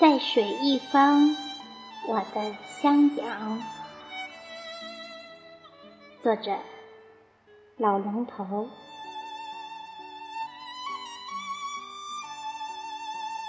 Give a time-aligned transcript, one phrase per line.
[0.00, 1.36] 在水一方，
[2.08, 3.62] 我的襄阳。
[6.22, 6.56] 作者：
[7.76, 8.70] 老龙头。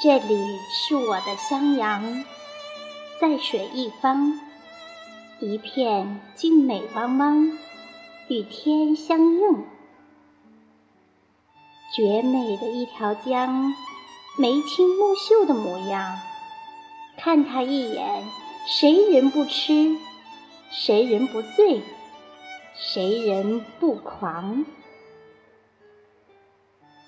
[0.00, 2.24] 这里是我的襄阳，
[3.20, 4.40] 在水一方，
[5.40, 7.58] 一片静美汪汪，
[8.28, 9.66] 与天相映，
[11.92, 13.74] 绝美的一条江。
[14.38, 16.18] 眉清目秀的模样，
[17.18, 18.24] 看他一眼，
[18.66, 19.96] 谁人不痴？
[20.70, 21.82] 谁人不醉？
[22.74, 24.64] 谁人不狂？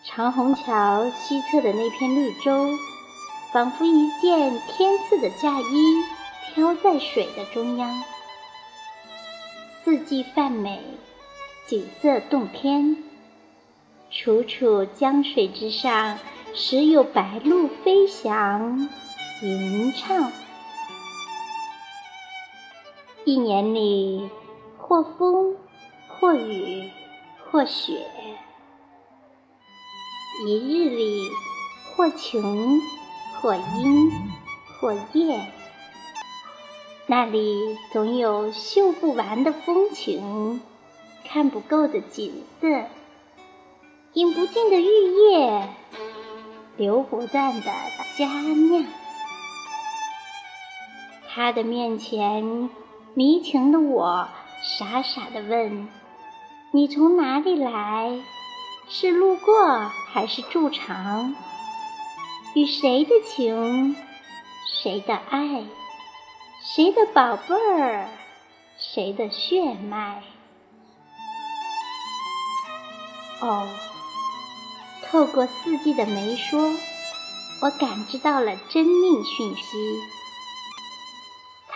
[0.04, 2.70] 长虹桥西侧的那片绿洲，
[3.52, 6.02] 仿佛一件天赐的嫁衣，
[6.54, 8.02] 飘在水的中央。
[9.84, 10.80] 四季泛美，
[11.66, 12.96] 景色动天，
[14.10, 16.18] 楚楚江水之上。
[16.55, 18.88] 时有白鹭飞翔，
[19.41, 20.33] 吟唱。
[23.25, 24.28] 一年里，
[24.77, 25.56] 或风，
[26.08, 26.91] 或雨，
[27.48, 27.92] 或雪；
[30.45, 31.22] 一日里，
[31.95, 32.80] 或晴，
[33.41, 34.11] 或阴，
[34.80, 35.47] 或夜。
[37.06, 40.61] 那里总有绣不完的风情，
[41.25, 42.67] 看不够的景色，
[44.14, 45.69] 饮不尽的玉液。
[46.77, 47.73] 留不断的
[48.17, 48.84] 佳酿，
[51.39, 52.69] 他的面前，
[53.14, 54.28] 迷情的我
[54.61, 55.86] 傻傻的问
[56.75, 58.20] ：“你从哪里来？
[58.89, 61.36] 是路过还是驻场？
[62.56, 63.95] 与谁的情？
[64.83, 65.64] 谁的爱？
[66.61, 68.08] 谁的宝贝儿？
[68.77, 70.25] 谁的血脉？”
[73.41, 73.69] 哦。
[75.05, 76.61] 透过四季的梅说，
[77.62, 80.02] 我感知到了真命讯息。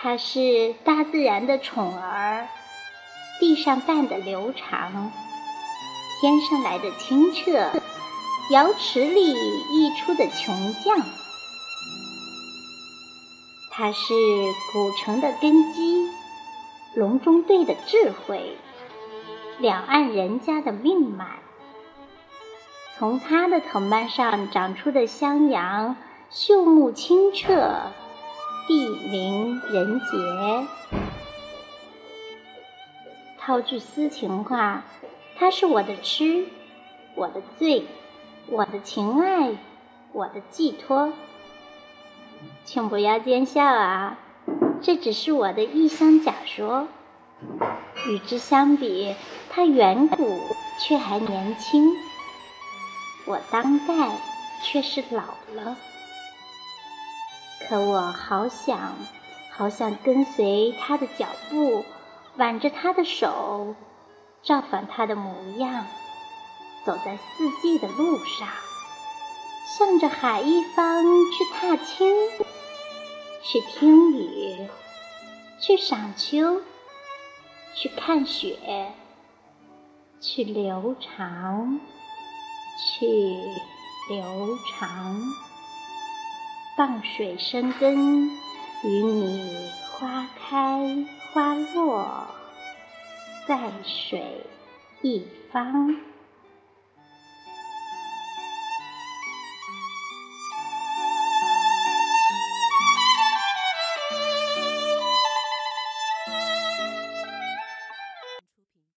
[0.03, 2.49] 它是大自然的宠儿，
[3.39, 5.13] 地上伴的流长，
[6.19, 7.71] 天上来的清澈，
[8.51, 11.01] 瑶池里溢出的琼浆。
[13.71, 14.13] 它是
[14.73, 16.09] 古城的根基，
[16.95, 18.57] 隆中对的智慧，
[19.59, 21.39] 两岸人家的命脉。
[22.99, 25.95] 从它的藤蔓上长出的香杨，
[26.29, 27.93] 秀目清澈，
[28.67, 30.67] 地灵人杰。
[33.37, 34.83] 套句诗情话，
[35.37, 36.45] 他是我的痴，
[37.15, 37.85] 我的醉，
[38.47, 39.51] 我的情爱，
[40.13, 41.11] 我的寄托。
[42.63, 44.17] 请不要见笑啊，
[44.81, 46.87] 这只是我的一厢假说。
[48.07, 49.13] 与之相比，
[49.49, 50.39] 它远古
[50.79, 51.91] 却还年轻。
[53.25, 54.17] 我当代
[54.63, 55.75] 却是老了，
[57.67, 58.95] 可我好想，
[59.51, 61.83] 好想跟随他的脚步，
[62.37, 63.75] 挽着他的手，
[64.41, 65.85] 照反他的模样，
[66.85, 68.47] 走在四季的路上，
[69.77, 72.07] 向着海一方去踏青，
[73.41, 74.67] 去听雨，
[75.59, 76.61] 去赏秋，
[77.73, 78.93] 去看雪，
[80.19, 81.79] 去留长。
[82.75, 83.05] 去
[84.09, 85.21] 流长，
[86.75, 88.29] 傍水生根，
[88.83, 92.25] 与你花开花落，
[93.47, 94.41] 在水
[95.03, 95.95] 一方。